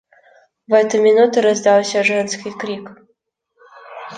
[0.65, 2.89] В эту минуту раздался женский крик.